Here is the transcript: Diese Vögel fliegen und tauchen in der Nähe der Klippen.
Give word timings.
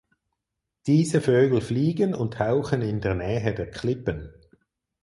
Diese 0.87 1.21
Vögel 1.21 1.61
fliegen 1.61 2.15
und 2.15 2.33
tauchen 2.33 2.81
in 2.81 3.01
der 3.01 3.13
Nähe 3.13 3.53
der 3.53 3.69
Klippen. 3.69 4.33